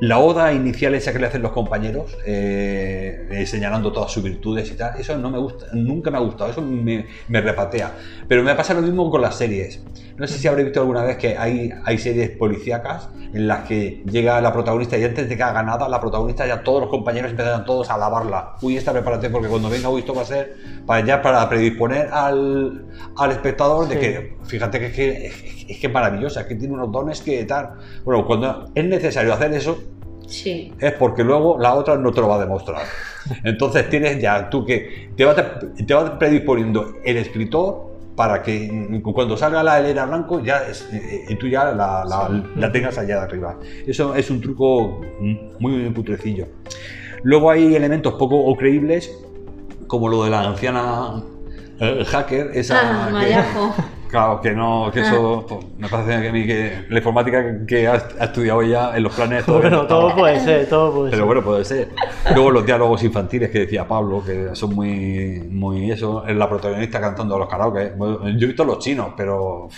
la 0.00 0.18
oda 0.20 0.52
inicial 0.52 0.94
esa 0.94 1.12
que 1.12 1.18
le 1.18 1.26
hacen 1.26 1.42
los 1.42 1.50
compañeros, 1.50 2.16
eh, 2.24 3.26
eh, 3.28 3.44
señalando 3.46 3.92
todas 3.92 4.12
sus 4.12 4.22
virtudes 4.22 4.70
y 4.70 4.76
tal. 4.76 4.98
Eso 4.98 5.18
no 5.18 5.28
me 5.28 5.38
gusta, 5.38 5.66
nunca 5.72 6.12
me 6.12 6.18
ha 6.18 6.20
gustado, 6.20 6.50
eso 6.52 6.62
me, 6.62 7.04
me 7.26 7.40
repatea. 7.40 7.94
Pero 8.28 8.44
me 8.44 8.54
pasa 8.54 8.74
lo 8.74 8.80
mismo 8.82 9.10
con 9.10 9.20
las 9.20 9.34
series. 9.36 9.82
No 10.18 10.26
sé 10.26 10.38
si 10.38 10.48
habréis 10.48 10.66
visto 10.66 10.80
alguna 10.80 11.04
vez 11.04 11.16
que 11.16 11.38
hay, 11.38 11.70
hay 11.84 11.98
series 11.98 12.30
policíacas 12.30 13.08
en 13.32 13.46
las 13.46 13.66
que 13.68 14.02
llega 14.10 14.40
la 14.40 14.52
protagonista 14.52 14.98
y 14.98 15.04
antes 15.04 15.28
de 15.28 15.36
que 15.36 15.42
haga 15.42 15.62
nada, 15.62 15.88
la 15.88 16.00
protagonista 16.00 16.46
ya 16.46 16.62
todos 16.62 16.80
los 16.80 16.90
compañeros 16.90 17.30
empiezan 17.30 17.64
todos 17.64 17.88
a 17.90 17.94
alabarla. 17.94 18.54
Uy, 18.62 18.76
esta 18.76 18.92
prepárate 18.92 19.30
porque 19.30 19.48
cuando 19.48 19.70
venga, 19.70 19.88
uy, 19.90 20.00
esto 20.00 20.14
va 20.14 20.22
a 20.22 20.24
ser 20.24 20.56
para 20.86 21.04
ya 21.06 21.22
para 21.22 21.48
predisponer 21.48 22.08
al, 22.10 22.86
al 23.16 23.30
espectador 23.30 23.86
de 23.86 23.98
que 23.98 24.36
fíjate 24.44 24.80
que 24.80 24.86
es 24.86 24.92
que 24.92 25.26
es, 25.26 25.34
es 25.68 25.78
que 25.78 25.88
maravillosa, 25.88 26.40
es 26.40 26.46
que 26.46 26.54
tiene 26.56 26.74
unos 26.74 26.90
dones 26.90 27.20
que 27.20 27.44
tal. 27.44 27.74
Bueno, 28.04 28.26
cuando 28.26 28.70
es 28.74 28.84
necesario 28.84 29.32
hacer 29.32 29.52
eso, 29.52 29.78
Sí. 30.26 30.74
es 30.78 30.92
porque 30.92 31.24
luego 31.24 31.58
la 31.58 31.72
otra 31.74 31.96
no 31.96 32.12
te 32.12 32.20
lo 32.20 32.28
va 32.28 32.36
a 32.36 32.40
demostrar. 32.40 32.82
Entonces 33.44 33.88
tienes 33.88 34.20
ya 34.20 34.50
tú 34.50 34.64
que 34.64 35.10
te 35.16 35.24
va, 35.24 35.34
te 35.34 35.94
va 35.94 36.18
predisponiendo 36.18 36.96
el 37.04 37.16
escritor 37.16 37.87
para 38.18 38.42
que 38.42 39.00
cuando 39.14 39.36
salga 39.36 39.62
la 39.62 39.78
Elena 39.78 40.04
Blanco 40.04 40.40
ya 40.42 40.58
es- 40.68 40.88
eh, 40.92 41.24
eh, 41.28 41.36
tú 41.36 41.46
ya 41.46 41.66
la, 41.66 42.04
la- 42.04 42.42
la 42.56 42.72
tengas 42.72 42.98
allá 42.98 43.14
de 43.18 43.22
arriba. 43.22 43.56
Eso 43.86 44.12
es 44.16 44.28
un 44.28 44.40
truco 44.40 45.00
muy 45.60 45.88
putrecillo. 45.90 46.46
Luego 47.22 47.48
hay 47.48 47.76
elementos 47.76 48.14
poco 48.14 48.54
creíbles 48.56 49.08
como 49.86 50.08
lo 50.08 50.24
de 50.24 50.30
la 50.30 50.40
anciana 50.48 51.22
eh, 51.78 52.04
hacker, 52.08 52.50
esa 52.54 52.74
Ah, 53.06 53.10
que-. 53.20 53.24
Claro, 54.10 54.40
que 54.40 54.52
no, 54.52 54.90
que 54.92 55.00
eso 55.00 55.44
pues, 55.46 55.66
me 55.76 55.86
parece 55.86 56.22
que 56.22 56.28
a 56.28 56.32
mí 56.32 56.46
que 56.46 56.84
la 56.88 56.96
informática 56.98 57.44
que, 57.66 57.86
ha, 57.86 57.92
ha 58.20 58.24
estudiado 58.24 58.62
ella 58.62 58.96
en 58.96 59.02
los 59.02 59.12
planes 59.14 59.44
todo 59.44 59.60
Bueno, 59.60 59.86
todo 59.86 60.16
puede 60.16 60.40
ser, 60.40 60.66
todo 60.66 60.92
puede 60.94 61.10
pero 61.10 61.18
ser. 61.22 61.26
bueno, 61.26 61.42
puede 61.42 61.64
ser. 61.66 61.88
Luego 62.34 62.50
los 62.50 62.64
diálogos 62.64 63.02
infantiles 63.04 63.50
que 63.50 63.60
decía 63.60 63.86
Pablo, 63.86 64.24
que 64.24 64.48
son 64.54 64.74
muy, 64.74 65.42
muy 65.50 65.90
eso, 65.90 66.26
es 66.26 66.34
la 66.34 66.48
protagonista 66.48 67.00
cantando 67.02 67.36
a 67.36 67.38
los 67.40 67.48
karaoke. 67.48 67.92
Bueno, 67.96 68.20
yo 68.30 68.44
he 68.44 68.46
visto 68.46 68.64
los 68.64 68.78
chinos, 68.78 69.12
pero, 69.14 69.68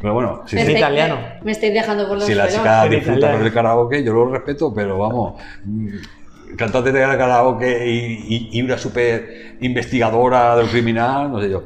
pero 0.00 0.14
bueno, 0.14 0.42
si, 0.46 0.56
estáis- 0.56 0.78
italiano. 0.78 1.18
Me, 1.42 1.52
estáis 1.52 1.74
dejando 1.74 2.08
por 2.08 2.14
los 2.16 2.24
si 2.24 2.34
la 2.34 2.48
chica 2.48 2.84
disfruta 2.88 3.18
italiano. 3.18 3.36
con 3.38 3.46
el 3.46 3.52
karaoke, 3.52 4.02
yo 4.02 4.14
lo 4.14 4.30
respeto, 4.30 4.72
pero 4.74 4.96
vamos, 4.98 5.34
mm, 5.64 5.88
cantante 6.56 6.90
de 6.90 7.00
karaoke 7.00 7.86
y, 7.86 8.24
y- 8.28 8.48
y 8.52 8.62
una 8.62 8.78
super 8.78 9.56
investigadora 9.60 10.56
del 10.56 10.68
criminal, 10.68 11.30
no 11.30 11.38
sé 11.40 11.50
yo. 11.50 11.64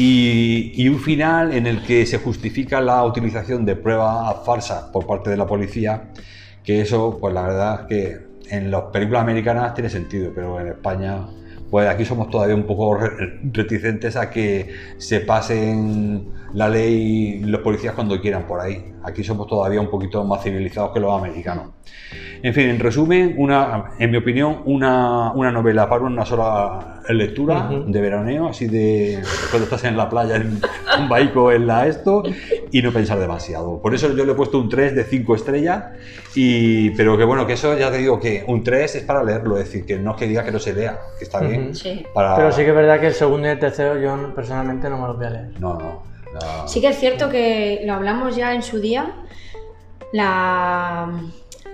Y, 0.00 0.88
un 0.88 1.00
final 1.00 1.52
en 1.52 1.66
el 1.66 1.82
que 1.82 2.06
se 2.06 2.18
justifica 2.18 2.80
la 2.80 3.04
utilización 3.04 3.66
de 3.66 3.74
pruebas 3.74 4.46
falsas 4.46 4.84
por 4.92 5.04
parte 5.08 5.28
de 5.28 5.36
la 5.36 5.44
policía, 5.44 6.12
que 6.62 6.80
eso, 6.80 7.18
pues 7.20 7.34
la 7.34 7.42
verdad 7.42 7.80
es 7.80 7.86
que 7.88 8.16
en 8.54 8.70
las 8.70 8.82
películas 8.92 9.22
americanas 9.22 9.74
tiene 9.74 9.90
sentido, 9.90 10.30
pero 10.32 10.60
en 10.60 10.68
España, 10.68 11.26
pues 11.68 11.88
aquí 11.88 12.04
somos 12.04 12.30
todavía 12.30 12.54
un 12.54 12.62
poco 12.62 12.94
re- 12.94 13.40
reticentes 13.52 14.14
a 14.14 14.30
que 14.30 14.72
se 14.98 15.18
pasen 15.18 16.28
la 16.54 16.68
ley 16.68 17.40
los 17.40 17.60
policías 17.62 17.94
cuando 17.94 18.20
quieran 18.20 18.46
por 18.46 18.60
ahí. 18.60 18.92
Aquí 19.02 19.24
somos 19.24 19.48
todavía 19.48 19.80
un 19.80 19.90
poquito 19.90 20.22
más 20.22 20.44
civilizados 20.44 20.92
que 20.92 21.00
los 21.00 21.12
americanos. 21.12 21.70
En 22.42 22.54
fin, 22.54 22.68
en 22.70 22.78
resumen, 22.78 23.34
una, 23.38 23.90
en 23.98 24.10
mi 24.10 24.16
opinión, 24.16 24.62
una, 24.64 25.32
una 25.32 25.50
novela 25.50 25.88
para 25.88 26.04
una 26.04 26.24
sola 26.24 27.00
lectura 27.08 27.70
de 27.86 28.00
veraneo, 28.00 28.48
así 28.48 28.66
de 28.66 29.22
cuando 29.50 29.64
estás 29.64 29.84
en 29.84 29.96
la 29.96 30.08
playa 30.10 30.36
en 30.36 30.60
un 31.00 31.08
baico 31.08 31.50
en 31.50 31.66
la 31.66 31.86
esto 31.86 32.22
y 32.70 32.82
no 32.82 32.92
pensar 32.92 33.18
demasiado. 33.18 33.80
Por 33.80 33.94
eso 33.94 34.14
yo 34.14 34.24
le 34.26 34.32
he 34.32 34.34
puesto 34.34 34.58
un 34.58 34.68
3 34.68 34.94
de 34.94 35.04
5 35.04 35.34
estrellas, 35.34 35.84
y, 36.34 36.90
pero 36.90 37.16
que 37.16 37.24
bueno, 37.24 37.46
que 37.46 37.54
eso 37.54 37.76
ya 37.78 37.90
te 37.90 37.96
digo 37.98 38.20
que 38.20 38.44
un 38.46 38.62
3 38.62 38.96
es 38.96 39.02
para 39.04 39.24
leerlo, 39.24 39.56
es 39.58 39.64
decir, 39.64 39.86
que 39.86 39.96
no 39.98 40.10
es 40.12 40.16
que 40.18 40.26
diga 40.28 40.44
que 40.44 40.52
no 40.52 40.58
se 40.58 40.74
lea, 40.74 40.98
que 41.18 41.24
está 41.24 41.40
bien. 41.40 41.74
Sí. 41.74 42.04
Para... 42.12 42.36
Pero 42.36 42.52
sí 42.52 42.62
que 42.62 42.68
es 42.68 42.76
verdad 42.76 43.00
que 43.00 43.06
el 43.06 43.14
segundo 43.14 43.48
y 43.48 43.50
el 43.52 43.58
tercero 43.58 43.98
yo 43.98 44.34
personalmente 44.34 44.88
no 44.90 44.98
me 45.00 45.06
los 45.08 45.16
voy 45.16 45.26
a 45.26 45.30
leer. 45.30 45.50
No, 45.60 45.74
no. 45.78 46.02
la- 46.34 46.68
Sí 46.68 46.80
que 46.82 46.88
es 46.88 46.98
cierto 46.98 47.30
que 47.30 47.82
lo 47.86 47.94
hablamos 47.94 48.36
ya 48.36 48.54
en 48.54 48.62
su 48.62 48.78
día. 48.80 49.14
La, 50.12 51.10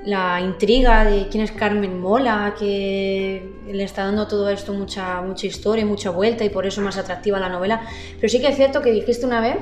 la 0.04 0.40
intriga 0.40 1.04
de 1.04 1.28
quién 1.28 1.42
es 1.42 1.52
Carmen 1.52 2.00
Mola, 2.00 2.54
que 2.58 3.50
le 3.66 3.84
está 3.84 4.04
dando 4.04 4.26
todo 4.28 4.49
esto 4.50 4.73
mucha, 4.73 5.20
mucha 5.23 5.46
historia, 5.46 5.87
mucha 5.87 6.11
vuelta 6.11 6.44
y 6.44 6.50
por 6.50 6.66
eso 6.66 6.80
más 6.80 6.99
atractiva 6.99 7.40
la 7.40 7.49
novela. 7.49 7.82
Pero 8.16 8.28
sí 8.28 8.40
que 8.40 8.49
es 8.49 8.56
cierto 8.56 8.82
que 8.82 8.92
dijiste 8.92 9.25
una 9.25 9.40
vez 9.40 9.56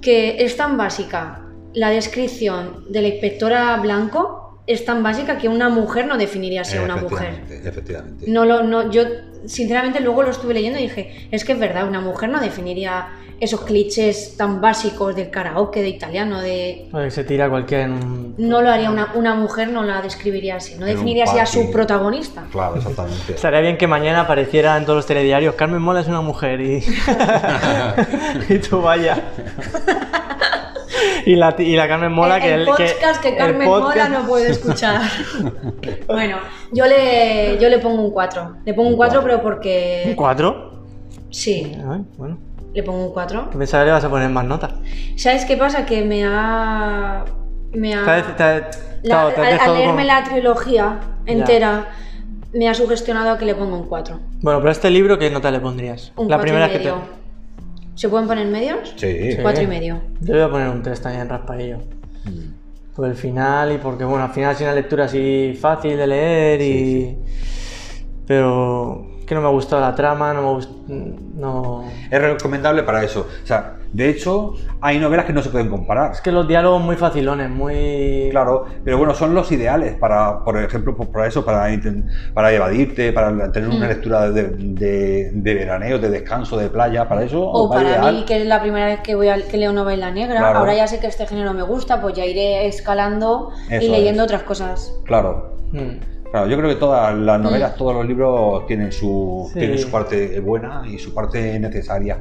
que 0.00 0.44
es 0.44 0.56
tan 0.56 0.76
básica 0.76 1.44
la 1.74 1.90
descripción 1.90 2.84
de 2.88 3.02
la 3.02 3.08
inspectora 3.08 3.76
Blanco 3.78 4.60
es 4.66 4.84
tan 4.84 5.02
básica 5.02 5.36
que 5.36 5.48
una 5.48 5.68
mujer 5.68 6.06
no 6.06 6.16
definiría 6.16 6.62
a 6.62 6.82
una 6.82 6.96
mujer. 6.96 7.42
Efectivamente. 7.50 8.24
No 8.28 8.46
lo, 8.46 8.62
no, 8.62 8.90
yo 8.90 9.02
sinceramente 9.44 10.00
luego 10.00 10.22
lo 10.22 10.30
estuve 10.30 10.54
leyendo 10.54 10.78
y 10.78 10.82
dije, 10.82 11.28
es 11.30 11.44
que 11.44 11.52
es 11.52 11.58
verdad, 11.58 11.86
una 11.86 12.00
mujer 12.00 12.30
no 12.30 12.40
definiría 12.40 13.08
esos 13.44 13.60
clichés 13.62 14.36
tan 14.36 14.60
básicos 14.60 15.14
del 15.14 15.30
karaoke, 15.30 15.82
de 15.82 15.88
italiano, 15.88 16.40
de... 16.40 16.88
Oye, 16.92 17.10
se 17.10 17.24
tira 17.24 17.48
un... 17.48 18.34
No 18.38 18.62
lo 18.62 18.70
haría 18.70 18.90
una, 18.90 19.12
una 19.14 19.34
mujer, 19.34 19.68
no 19.68 19.82
la 19.82 20.02
describiría 20.02 20.56
así, 20.56 20.74
no 20.74 20.86
En 20.86 20.92
un 20.92 20.96
definiría 20.96 21.24
así 21.24 21.38
a 21.38 21.46
su 21.46 21.70
protagonista. 21.70 22.44
Claro, 22.50 22.76
exactamente. 22.76 23.32
Estaría 23.34 23.60
bien 23.60 23.76
que 23.76 23.86
mañana 23.86 24.20
apareciera 24.22 24.76
en 24.76 24.84
todos 24.84 24.96
los 24.96 25.06
telediarios 25.06 25.54
Carmen 25.54 25.80
Mola 25.80 26.00
es 26.00 26.08
una 26.08 26.20
mujer 26.20 26.60
y, 26.60 26.84
y 28.48 28.58
tú 28.58 28.80
vaya. 28.80 29.22
y, 31.26 31.36
la, 31.36 31.54
y 31.58 31.76
la 31.76 31.88
Carmen 31.88 32.12
Mola 32.12 32.36
el, 32.36 32.42
que... 32.42 32.54
el 32.54 32.64
podcast 32.66 33.22
que, 33.22 33.28
el 33.28 33.36
Carmen 33.36 33.68
podcast- 33.68 33.82
Mola 33.82 34.08
no 34.08 34.26
puede 34.26 34.50
escuchar. 34.50 35.02
bueno, 36.06 36.38
yo 36.72 36.86
le, 36.86 37.58
yo 37.60 37.68
le 37.68 37.78
pongo 37.78 38.02
un 38.02 38.10
4. 38.10 38.56
Le 38.64 38.74
pongo 38.74 38.88
un 38.90 38.96
4, 38.96 39.22
pero 39.22 39.36
¿Un 39.36 39.42
porque... 39.42 40.14
cuatro? 40.16 40.72
Sí, 41.30 41.72
Ay, 41.90 42.02
bueno, 42.16 42.38
le 42.74 42.82
pongo 42.82 43.06
un 43.06 43.12
4. 43.12 43.50
que 43.50 43.56
pensaba 43.58 43.82
que 43.84 43.86
le 43.86 43.92
vas 43.92 44.04
a 44.04 44.10
poner 44.10 44.28
más 44.28 44.44
notas. 44.44 44.74
¿Sabes 45.16 45.44
qué 45.44 45.56
pasa? 45.56 45.86
Que 45.86 46.04
me 46.04 46.24
ha... 46.26 47.24
Me 47.72 47.94
ha... 47.94 48.04
Te 48.04 48.32
te 48.34 49.08
La- 49.08 49.28
al, 49.28 49.74
leerme 49.74 49.94
con- 50.02 50.06
la 50.06 50.24
trilogía 50.24 51.00
entera, 51.26 51.88
me 52.52 52.68
ha 52.68 52.74
sugestionado 52.74 53.30
a 53.30 53.38
que 53.38 53.44
le 53.44 53.54
ponga 53.54 53.76
un 53.76 53.86
4. 53.86 54.18
Bueno, 54.40 54.58
pero 54.58 54.68
a 54.68 54.72
este 54.72 54.90
libro, 54.90 55.18
¿qué 55.18 55.30
nota 55.30 55.50
le 55.50 55.60
pondrías? 55.60 56.12
Un 56.16 56.28
la 56.28 56.36
4 56.36 56.42
primera 56.42 56.66
y 56.68 56.72
que 56.72 56.78
medio. 56.78 56.94
te... 56.94 57.24
¿Se 58.00 58.08
pueden 58.08 58.26
poner 58.26 58.46
medios? 58.48 58.92
Sí. 58.96 59.32
Sí. 59.32 59.38
Cuatro 59.40 59.62
y 59.62 59.66
medio. 59.68 60.00
Yo 60.20 60.34
le 60.34 60.40
voy 60.40 60.48
a 60.48 60.52
poner 60.52 60.68
un 60.68 60.82
3 60.82 61.00
también, 61.00 61.28
raspadillo. 61.28 61.78
Mm. 62.24 62.94
Por 62.96 63.06
el 63.08 63.14
final 63.14 63.72
y 63.72 63.78
porque, 63.78 64.04
bueno, 64.04 64.24
al 64.24 64.30
final 64.32 64.52
es 64.54 64.60
una 64.62 64.72
lectura 64.72 65.04
así 65.04 65.56
fácil 65.60 65.96
de 65.96 66.06
leer 66.06 66.60
y... 66.60 67.16
Pero 68.26 69.06
que 69.24 69.34
no 69.34 69.40
me 69.40 69.46
ha 69.48 69.50
gustado 69.50 69.80
la 69.82 69.94
trama, 69.94 70.32
no 70.34 70.42
me 70.42 70.48
gust... 70.54 70.70
No... 70.88 71.84
Es 72.10 72.20
recomendable 72.20 72.82
para 72.82 73.02
eso. 73.02 73.26
O 73.42 73.46
sea, 73.46 73.76
de 73.92 74.08
hecho, 74.08 74.54
hay 74.80 74.98
novelas 74.98 75.24
que 75.24 75.32
no 75.32 75.40
se 75.40 75.50
pueden 75.50 75.68
comparar. 75.70 76.12
Es 76.12 76.20
que 76.20 76.30
los 76.32 76.46
diálogos 76.48 76.82
muy 76.82 76.96
facilones, 76.96 77.48
muy... 77.48 78.28
Claro, 78.30 78.64
pero 78.84 78.98
bueno, 78.98 79.14
son 79.14 79.34
los 79.34 79.50
ideales 79.52 79.94
para, 79.96 80.44
por 80.44 80.58
ejemplo, 80.62 80.94
pues, 80.96 81.08
para 81.08 81.26
eso, 81.26 81.44
para, 81.44 81.66
para 82.34 82.52
evadirte, 82.52 83.12
para 83.12 83.50
tener 83.52 83.68
una 83.70 83.86
Mm. 83.86 83.88
lectura 83.88 84.30
de, 84.30 84.48
de, 84.48 85.30
de 85.32 85.54
veraneo, 85.54 85.98
de 85.98 86.10
descanso, 86.10 86.56
de 86.56 86.68
playa, 86.68 87.08
para 87.08 87.22
eso. 87.24 87.40
O 87.42 87.70
para 87.70 87.82
ideal. 87.90 88.14
mí, 88.14 88.24
que 88.24 88.42
es 88.42 88.46
la 88.46 88.60
primera 88.60 88.86
vez 88.86 89.00
que 89.00 89.14
voy 89.14 89.28
a, 89.28 89.36
que 89.46 89.56
leo 89.56 89.72
novela 89.72 90.10
negra, 90.10 90.38
Claro. 90.38 90.58
ahora 90.60 90.74
ya 90.74 90.86
sé 90.86 90.98
que 91.00 91.06
este 91.06 91.26
género 91.26 91.54
me 91.54 91.62
gusta, 91.62 92.00
pues 92.00 92.14
ya 92.14 92.24
iré 92.26 92.66
escalando 92.66 93.50
y 93.70 93.74
Eso 93.76 93.92
leyendo 93.92 94.22
es. 94.22 94.26
otras 94.26 94.42
cosas. 94.42 94.92
Claro. 95.04 95.56
Mm. 95.72 96.13
Claro, 96.34 96.48
yo 96.48 96.56
creo 96.56 96.68
que 96.70 96.74
todas 96.74 97.14
las 97.16 97.40
novelas, 97.40 97.76
todos 97.76 97.94
los 97.94 98.04
libros 98.04 98.66
tienen 98.66 98.90
su, 98.90 99.48
Sí. 99.52 99.60
tienen 99.60 99.78
su 99.78 99.88
parte 99.88 100.40
buena 100.40 100.82
y 100.84 100.98
su 100.98 101.14
parte 101.14 101.56
necesaria. 101.60 102.18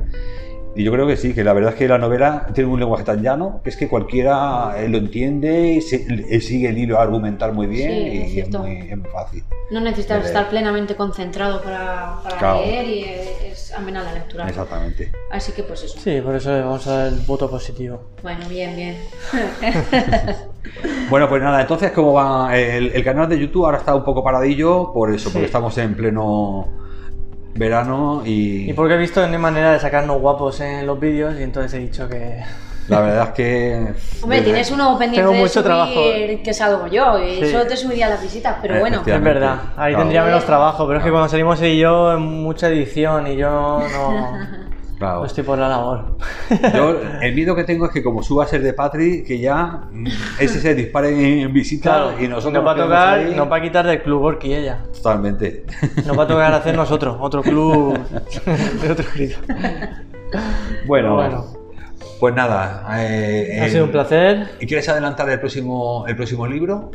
Y 0.75 0.83
yo 0.83 0.91
creo 0.91 1.07
que 1.07 1.17
sí, 1.17 1.33
que 1.33 1.43
la 1.43 1.51
verdad 1.53 1.71
es 1.71 1.79
que 1.79 1.87
la 1.87 1.97
novela 1.97 2.45
tiene 2.53 2.69
un 2.69 2.79
lenguaje 2.79 3.03
tan 3.03 3.23
llano 3.23 3.61
que 3.63 3.71
es 3.71 3.75
que 3.75 3.87
cualquiera 3.87 4.75
eh, 4.77 4.87
lo 4.87 4.99
entiende, 4.99 5.73
y 5.73 5.81
se- 5.81 6.05
eh, 6.29 6.39
sigue 6.41 6.69
el 6.69 6.77
hilo 6.77 6.99
argumental 6.99 7.53
muy 7.53 7.65
bien 7.65 7.89
Sí, 7.91 8.33
y 8.35 8.39
es 8.41 8.49
muy, 8.51 8.77
es 8.87 8.95
muy 8.99 9.09
fácil. 9.09 9.43
No 9.71 9.79
necesitas 9.79 10.23
estar 10.27 10.47
plenamente 10.47 10.93
concentrado 10.95 11.63
para, 11.63 12.19
para 12.23 12.37
Claro. 12.37 12.59
leer 12.67 12.87
y 12.87 13.03
es, 13.05 13.41
es 13.51 13.73
amena 13.73 14.03
la 14.03 14.13
lectura. 14.13 14.47
Exactamente. 14.47 15.11
Así 15.31 15.53
que 15.53 15.63
pues 15.63 15.81
eso. 15.85 15.97
Sí, 15.99 16.21
por 16.21 16.35
eso 16.35 16.51
le 16.51 16.61
vamos 16.61 16.85
a 16.85 16.97
dar 16.99 17.07
el 17.07 17.19
voto 17.21 17.49
positivo. 17.49 18.11
Bueno, 18.21 18.47
bien, 18.47 18.75
bien. 18.75 18.95
Bueno, 21.09 21.29
pues 21.29 21.41
nada, 21.43 21.61
entonces, 21.61 21.91
¿cómo 21.91 22.13
va? 22.13 22.55
El, 22.57 22.91
el 22.91 23.03
canal 23.03 23.27
de 23.29 23.39
YouTube 23.39 23.65
ahora 23.65 23.77
está 23.79 23.93
un 23.95 24.03
poco 24.03 24.23
paradillo 24.23 24.91
por 24.93 25.11
eso, 25.13 25.29
Sí. 25.29 25.33
porque 25.33 25.45
estamos 25.45 25.77
en 25.77 25.95
pleno 25.95 26.67
verano 27.55 28.23
y, 28.25 28.69
Y 28.69 28.73
porque 28.73 28.95
he 28.95 28.97
visto 28.97 29.21
que 29.21 29.27
no 29.27 29.33
hay 29.33 29.39
manera 29.39 29.73
de 29.73 29.79
sacarnos 29.79 30.19
guapos 30.19 30.59
en 30.61 30.87
los 30.87 30.99
vídeos 30.99 31.35
y 31.39 31.43
entonces 31.43 31.73
he 31.75 31.79
dicho 31.79 32.09
que... 32.09 32.39
la 32.87 32.99
verdad 33.01 33.23
es 33.27 33.29
que... 33.33 33.93
Hombre, 34.23 34.41
tienes 34.41 34.71
uno 34.71 34.97
pendiente 34.97 35.21
Tengo 35.21 35.33
de 35.33 35.39
mucho 35.39 35.53
subir, 35.53 35.65
trabajo. 35.65 36.01
que 36.43 36.53
salgo 36.53 36.87
yo, 36.87 37.19
y 37.19 37.35
Sí. 37.45 37.51
solo 37.51 37.67
te 37.67 37.77
subiría 37.77 38.09
las 38.09 38.21
visitas, 38.23 38.55
pero 38.61 38.79
bueno. 38.79 39.01
Es 39.05 39.21
verdad, 39.23 39.55
ahí 39.77 39.91
Claro. 39.93 39.97
tendría 39.99 40.23
menos 40.23 40.45
trabajo, 40.45 40.87
pero 40.87 40.99
es 40.99 41.05
que 41.05 41.11
cuando 41.11 41.29
salimos 41.29 41.61
él 41.61 41.73
y 41.73 41.79
yo, 41.79 42.17
mucha 42.19 42.69
edición 42.69 43.27
y 43.27 43.35
yo 43.37 43.49
no, 43.49 44.37
Claro. 45.03 45.19
no 45.19 45.25
estoy 45.25 45.43
por 45.43 45.57
la 45.59 45.67
labor. 45.69 46.17
Yo, 46.73 46.95
el 47.21 47.35
miedo 47.35 47.55
que 47.55 47.63
tengo 47.65 47.85
es 47.85 47.91
que 47.91 48.01
como 48.03 48.23
suba 48.23 48.45
a 48.45 48.47
ser 48.47 48.61
de 48.63 48.73
Patri, 48.73 49.23
que 49.23 49.37
ya 49.39 49.81
mm, 49.91 50.07
ese 50.39 50.59
se 50.61 50.73
dispare 50.75 51.41
en 51.41 51.51
visita 51.51 51.89
Claro, 51.89 52.23
y 52.23 52.27
nosotros 52.27 52.53
nos 52.53 52.65
va 52.65 52.71
a 52.71 52.75
tocar, 52.75 53.19
ahí 53.19 53.35
nos 53.35 53.51
va 53.51 53.57
a 53.57 53.61
quitar 53.61 53.85
del 53.85 54.01
club 54.01 54.21
Orqui 54.23 54.53
ella. 54.53 54.83
Totalmente. 54.93 55.65
Nos 56.05 56.17
va 56.17 56.23
a 56.23 56.27
tocar 56.27 56.53
hacer 56.53 56.75
nosotros, 56.75 57.17
otro 57.19 57.41
club 57.41 57.97
de 58.81 58.91
otro 58.91 59.03
escrito. 59.05 59.37
Bueno, 60.87 61.15
Bueno. 61.15 61.45
pues 62.19 62.33
nada. 62.33 62.85
eh, 62.99 63.59
Ha 63.61 63.65
el- 63.65 63.71
sido 63.71 63.85
un 63.85 63.91
placer. 63.91 64.49
¿Y 64.59 64.65
quieres 64.67 64.87
adelantar 64.89 65.29
el 65.29 65.39
próximo, 65.39 66.05
el 66.07 66.15
próximo 66.15 66.47
libro? 66.47 66.91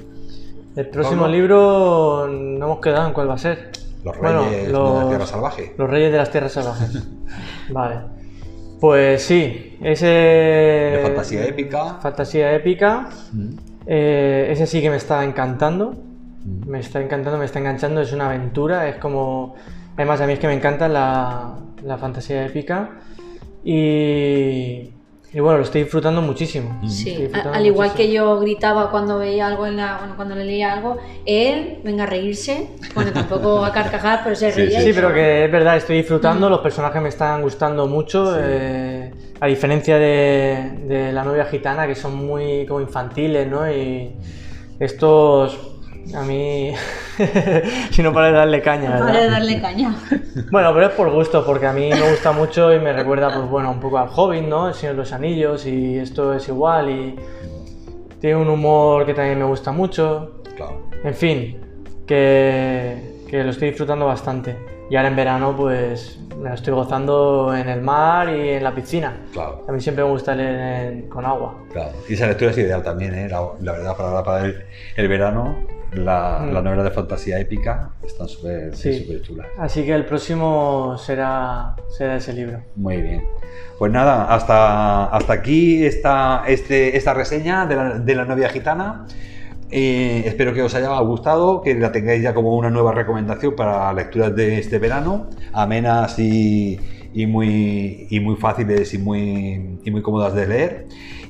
El 0.76 0.88
próximo 0.88 1.26
libro 1.28 2.26
no 2.30 2.64
hemos 2.66 2.80
quedado 2.80 3.08
en 3.08 3.12
cuál 3.12 3.28
va 3.30 3.34
a 3.34 3.38
ser. 3.38 3.70
Los 4.04 4.16
Bueno, 4.18 4.44
Reyes 4.44 4.66
de 4.66 4.72
los- 4.72 5.02
la 5.04 5.08
Tierra 5.08 5.26
Salvaje. 5.26 5.74
Los 5.76 5.90
Reyes 5.90 6.12
de 6.12 6.18
las 6.18 6.30
Tierras 6.30 6.52
Salvajes. 6.52 7.02
Vale. 7.70 7.96
Pues 8.80 9.22
sí, 9.22 9.76
ese... 9.82 10.06
De 10.06 11.00
fantasía 11.02 11.44
épica. 11.46 11.98
Fantasía 12.00 12.54
épica. 12.54 13.08
Mm, 13.32 13.50
Eh, 13.90 14.48
ese 14.50 14.66
sí 14.66 14.80
que 14.82 14.90
me 14.90 14.96
está 14.96 15.24
encantando. 15.24 15.92
mm. 16.44 16.68
Me 16.68 16.78
está 16.80 17.00
encantando, 17.00 17.38
me 17.38 17.44
está 17.46 17.58
enganchando. 17.58 18.00
Es 18.00 18.12
una 18.12 18.26
aventura, 18.26 18.88
es 18.88 18.96
como... 18.96 19.54
Además, 19.96 20.20
a 20.20 20.26
mí 20.26 20.34
es 20.34 20.38
que 20.38 20.46
me 20.46 20.54
encanta 20.54 20.88
la, 20.88 21.56
la 21.82 21.98
fantasía 21.98 22.44
épica. 22.46 22.90
Y... 23.64 24.92
Y 25.30 25.40
bueno, 25.40 25.58
lo 25.58 25.64
estoy 25.64 25.82
disfrutando 25.82 26.22
muchísimo. 26.22 26.80
Sí, 26.88 27.10
disfrutando 27.16 27.52
al 27.52 27.66
igual 27.66 27.88
muchísimo. 27.90 28.08
que 28.08 28.14
yo 28.14 28.40
gritaba 28.40 28.90
cuando 28.90 29.18
veía 29.18 29.46
algo 29.46 29.66
en 29.66 29.76
la, 29.76 29.98
bueno, 29.98 30.16
cuando 30.16 30.34
le 30.34 30.44
leía 30.46 30.72
algo, 30.72 30.96
él 31.26 31.80
venga 31.84 32.04
a 32.04 32.06
reírse, 32.06 32.68
bueno, 32.94 33.12
tampoco 33.12 33.62
a 33.62 33.70
carcajar, 33.70 34.20
pero 34.24 34.34
se 34.34 34.50
Sí, 34.50 34.60
reía. 34.62 34.80
Sí, 34.80 34.88
y- 34.88 34.92
pero 34.94 35.12
que 35.12 35.44
es 35.44 35.52
verdad, 35.52 35.76
estoy 35.76 35.98
disfrutando, 35.98 36.46
Mm. 36.48 36.50
los 36.50 36.60
personajes 36.60 37.02
me 37.02 37.10
están 37.10 37.42
gustando 37.42 37.86
mucho, 37.86 38.34
eh, 38.40 39.12
a 39.38 39.46
diferencia 39.46 39.98
de, 39.98 40.72
de 40.86 41.12
la 41.12 41.22
novia 41.24 41.44
gitana, 41.44 41.86
que 41.86 41.94
son 41.94 42.14
muy 42.14 42.64
como 42.64 42.80
infantiles, 42.80 43.46
¿no? 43.46 43.70
Y 43.70 44.10
estos, 44.80 45.77
a 46.14 46.22
mí, 46.22 46.72
si 47.90 48.02
no 48.02 48.12
para 48.12 48.28
de 48.28 48.32
darle 48.34 48.62
caña, 48.62 48.90
¿verdad? 48.90 49.06
Para 49.06 49.26
darle 49.26 49.60
caña. 49.60 49.94
Bueno, 50.50 50.72
pero 50.72 50.86
es 50.86 50.92
por 50.92 51.10
gusto, 51.10 51.44
porque 51.44 51.66
a 51.66 51.72
mí 51.72 51.90
me 51.90 52.10
gusta 52.10 52.30
mucho 52.32 52.72
y 52.72 52.78
me 52.78 52.92
recuerda, 52.92 53.34
pues 53.34 53.48
bueno, 53.48 53.70
un 53.72 53.80
poco 53.80 53.98
al 53.98 54.08
Hobbit, 54.14 54.44
¿no? 54.44 54.68
El 54.68 54.74
Señor 54.74 54.94
de 54.94 54.98
los 55.00 55.12
Anillos 55.12 55.66
y 55.66 55.98
esto 55.98 56.32
es 56.32 56.46
igual 56.48 56.88
y 56.90 57.16
tiene 58.20 58.36
un 58.36 58.48
humor 58.48 59.04
que 59.04 59.14
también 59.14 59.38
me 59.38 59.44
gusta 59.44 59.72
mucho. 59.72 60.42
Claro. 60.56 60.82
En 61.04 61.14
fin, 61.14 61.58
que, 62.06 63.24
que 63.28 63.42
lo 63.44 63.50
estoy 63.50 63.68
disfrutando 63.68 64.06
bastante. 64.06 64.56
Y 64.90 64.96
ahora 64.96 65.08
en 65.08 65.16
verano, 65.16 65.54
pues 65.56 66.18
me 66.38 66.48
lo 66.48 66.54
estoy 66.54 66.72
gozando 66.72 67.52
en 67.54 67.68
el 67.68 67.82
mar 67.82 68.28
y 68.30 68.50
en 68.50 68.64
la 68.64 68.74
piscina. 68.74 69.16
Claro. 69.32 69.64
A 69.68 69.72
mí 69.72 69.80
siempre 69.80 70.04
me 70.04 70.10
gusta 70.10 70.34
leer 70.34 70.92
en- 70.92 71.08
con 71.08 71.26
agua. 71.26 71.56
Claro. 71.72 71.92
Y 72.08 72.14
esa 72.14 72.26
lectura 72.28 72.52
es 72.52 72.58
ideal 72.58 72.82
también, 72.82 73.14
¿eh? 73.14 73.28
la, 73.28 73.42
la 73.60 73.72
verdad, 73.72 73.96
para, 73.96 74.22
para 74.22 74.44
el, 74.46 74.64
el 74.96 75.08
verano, 75.08 75.58
la, 75.92 76.40
Mm. 76.42 76.52
las 76.52 76.62
novelas 76.64 76.84
de 76.84 76.90
fantasía 76.90 77.38
épica 77.40 77.90
están 78.04 78.28
súper 78.28 78.74
Sí. 78.76 79.06
chulas. 79.22 79.46
Así 79.58 79.84
que 79.84 79.94
el 79.94 80.04
próximo 80.04 80.96
será, 80.98 81.74
será 81.88 82.16
ese 82.16 82.32
libro. 82.32 82.60
Muy 82.76 83.00
bien. 83.00 83.22
Pues 83.78 83.90
nada, 83.92 84.32
hasta, 84.34 85.06
hasta 85.06 85.32
aquí 85.32 85.84
esta, 85.84 86.44
este, 86.46 86.96
esta 86.96 87.14
reseña 87.14 87.66
de 87.66 87.76
la, 87.76 87.98
de 87.98 88.14
la 88.14 88.24
novia 88.24 88.48
gitana. 88.48 89.06
Eh, 89.70 90.22
espero 90.26 90.54
que 90.54 90.62
os 90.62 90.74
haya 90.74 90.98
gustado, 91.00 91.60
que 91.62 91.74
la 91.74 91.92
tengáis 91.92 92.22
ya 92.22 92.32
como 92.34 92.56
una 92.56 92.70
nueva 92.70 92.92
recomendación 92.92 93.54
para 93.54 93.92
lecturas 93.92 94.34
de 94.34 94.58
este 94.58 94.78
verano, 94.78 95.28
amenas 95.52 96.18
y, 96.18 96.80
y 97.12 97.26
muy, 97.26 98.06
y 98.10 98.18
muy 98.20 98.36
fáciles 98.36 98.94
y 98.94 98.98
muy, 98.98 99.78
y 99.84 99.90
muy 99.90 100.00
cómodas 100.02 100.34
de 100.34 100.46
leer. 100.46 100.86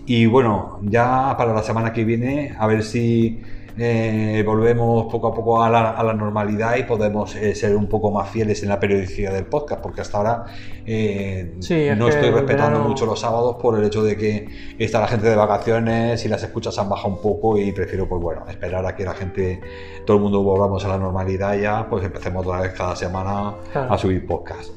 Y 0.06 0.26
bueno, 0.26 0.78
ya 0.84 1.34
para 1.36 1.52
la 1.52 1.62
semana 1.62 1.92
que 1.92 2.04
viene, 2.04 2.54
a 2.58 2.66
ver 2.68 2.82
si 2.84 3.42
eh, 3.78 4.42
volvemos 4.44 5.06
poco 5.10 5.28
a 5.28 5.34
poco 5.34 5.62
a 5.62 5.70
la, 5.70 5.90
a 5.92 6.02
la 6.02 6.12
normalidad 6.12 6.76
y 6.76 6.82
podemos 6.82 7.34
eh, 7.36 7.54
ser 7.54 7.76
un 7.76 7.86
poco 7.86 8.10
más 8.10 8.28
fieles 8.30 8.62
en 8.62 8.68
la 8.70 8.80
periodicidad 8.80 9.32
del 9.32 9.46
podcast, 9.46 9.80
porque 9.80 10.00
hasta 10.00 10.18
ahora 10.18 10.44
eh, 10.84 11.54
Sí, 11.60 11.74
es 11.74 11.96
no 11.96 12.08
estoy 12.08 12.30
respetando 12.30 12.70
verano- 12.78 12.88
mucho 12.88 13.06
los 13.06 13.20
sábados 13.20 13.56
por 13.60 13.78
el 13.78 13.84
hecho 13.84 14.02
de 14.02 14.16
que 14.16 14.48
está 14.78 15.00
la 15.00 15.06
gente 15.08 15.28
de 15.28 15.36
vacaciones 15.36 16.24
y 16.24 16.28
las 16.28 16.42
escuchas 16.42 16.76
han 16.78 16.88
bajado 16.88 17.08
un 17.14 17.20
poco 17.22 17.56
y 17.58 17.70
prefiero, 17.72 18.08
pues 18.08 18.20
bueno, 18.20 18.44
esperar 18.48 18.84
a 18.86 18.96
que 18.96 19.04
la 19.04 19.14
gente, 19.14 19.60
todo 20.06 20.16
el 20.16 20.22
mundo 20.22 20.42
volvamos 20.42 20.84
a 20.84 20.88
la 20.88 20.98
normalidad 20.98 21.56
ya, 21.56 21.86
pues 21.88 22.04
empecemos 22.04 22.44
otra 22.46 22.60
vez 22.62 22.72
cada 22.72 22.96
semana 22.96 23.54
Claro. 23.72 23.92
a 23.92 23.98
subir 23.98 24.26
podcast. 24.26 24.70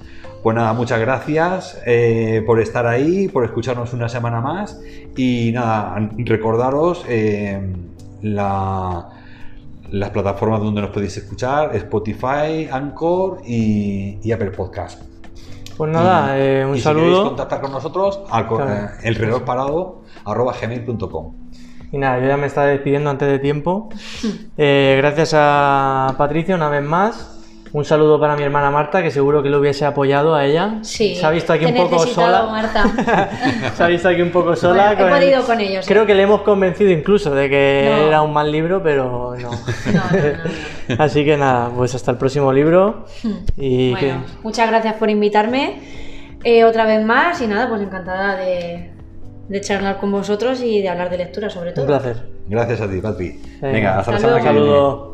Pues 0.43 0.55
nada, 0.55 0.73
muchas 0.73 0.99
gracias 0.99 1.79
eh, 1.85 2.41
por 2.47 2.59
estar 2.59 2.87
ahí, 2.87 3.27
por 3.27 3.45
escucharnos 3.45 3.93
una 3.93 4.09
semana 4.09 4.41
más 4.41 4.81
y 5.15 5.51
nada, 5.53 5.95
recordaros 6.17 7.05
eh, 7.07 7.61
la- 8.21 9.09
las 9.91 10.09
plataformas 10.11 10.61
donde 10.61 10.81
nos 10.81 10.91
podéis 10.91 11.17
escuchar, 11.17 11.75
Spotify, 11.75 12.69
Anchor 12.71 13.41
y, 13.45 14.19
y 14.23 14.31
Apple 14.31 14.51
Podcast. 14.51 15.01
Pues 15.77 15.91
nada, 15.91 16.37
Y- 16.37 16.41
eh, 16.41 16.65
un 16.65 16.75
y 16.75 16.79
Si 16.79 16.87
queréis 16.87 17.03
saludo. 17.07 17.23
contactar 17.25 17.59
con 17.61 17.71
nosotros, 17.71 18.21
al 18.29 18.47
Claro. 18.47 18.71
eh, 18.71 18.89
el 19.03 19.15
reloj 19.15 19.41
parado 19.43 20.01
arroba 20.25 20.53
gmail.com. 20.59 21.33
Y 21.91 21.97
nada, 21.97 22.19
yo 22.19 22.27
ya 22.27 22.37
me 22.37 22.47
estaba 22.47 22.67
despidiendo 22.67 23.09
antes 23.09 23.27
de 23.27 23.39
tiempo. 23.39 23.89
Eh, 24.57 24.95
gracias 24.97 25.33
a 25.35 26.15
Patricia 26.17 26.55
una 26.55 26.69
vez 26.69 26.83
más. 26.83 27.40
Un 27.73 27.85
saludo 27.85 28.19
para 28.19 28.35
mi 28.35 28.43
hermana 28.43 28.69
Marta, 28.69 29.01
que 29.01 29.11
seguro 29.11 29.41
que 29.41 29.49
lo 29.49 29.59
hubiese 29.59 29.85
apoyado 29.85 30.35
a 30.35 30.45
ella. 30.45 30.79
Sí, 30.81 31.15
Se 31.15 31.25
ha 31.25 31.29
visto 31.29 31.53
aquí 31.53 31.63
un 31.65 31.73
poco 31.75 32.05
sola. 32.05 32.45
Marta. 32.51 32.83
Se 33.75 33.83
ha 33.83 33.87
visto 33.87 34.09
aquí 34.09 34.21
un 34.21 34.29
poco 34.31 34.57
sola. 34.57 34.93
Bueno, 34.93 35.15
he 35.15 35.19
el- 35.19 35.23
podido 35.23 35.45
con 35.45 35.59
ellos, 35.61 35.85
Creo 35.87 36.03
¿eh? 36.03 36.05
que 36.05 36.13
le 36.13 36.23
hemos 36.23 36.41
convencido 36.41 36.91
incluso 36.91 37.33
de 37.33 37.49
que 37.49 37.89
No. 37.89 38.07
era 38.07 38.21
un 38.23 38.33
mal 38.33 38.51
libro, 38.51 38.83
pero 38.83 39.35
no. 39.39 39.49
No, 39.93 40.01
no, 40.11 40.95
no, 40.97 41.03
Así 41.03 41.23
que 41.23 41.37
nada, 41.37 41.69
pues 41.73 41.95
hasta 41.95 42.11
el 42.11 42.17
próximo 42.17 42.51
libro. 42.51 43.05
Y 43.55 43.93
que- 43.95 44.07
Bueno, 44.07 44.25
muchas 44.43 44.67
gracias 44.69 44.95
por 44.95 45.09
invitarme 45.09 45.79
eh, 46.43 46.65
otra 46.65 46.85
vez 46.85 47.05
más 47.05 47.39
y 47.41 47.47
nada, 47.47 47.69
pues 47.69 47.81
encantada 47.81 48.35
de, 48.35 48.91
de 49.47 49.61
charlar 49.61 49.97
con 49.97 50.11
vosotros 50.11 50.59
y 50.61 50.81
de 50.81 50.89
hablar 50.89 51.09
de 51.09 51.19
lectura 51.19 51.49
sobre 51.49 51.71
todo. 51.71 51.83
un 51.85 51.87
placer. 51.87 52.17
Gracias 52.47 52.81
a 52.81 52.89
ti, 52.89 52.99
Patri. 52.99 53.39
Venga, 53.61 53.71
Venga, 53.71 53.99
hasta 53.99 54.11
la 54.11 54.17
hasta 54.17 54.27
semana 54.27 54.43
que 54.43 54.49
viene. 54.51 54.67
Saludo. 54.67 55.10